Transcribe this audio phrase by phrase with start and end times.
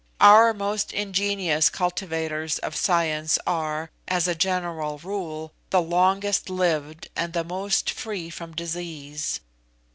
[0.19, 7.33] Our most ingenious cultivators of science are, as a general rule, the longest lived and
[7.33, 9.41] the most free from disease.